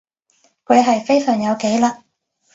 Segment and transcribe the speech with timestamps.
[0.65, 2.01] 佢係非常有紀律